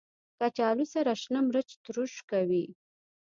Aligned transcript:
کچالو 0.39 0.85
سره 0.93 1.11
شنه 1.21 1.39
مرچ 1.47 1.69
تروش 1.83 2.13
کوي 2.29 2.65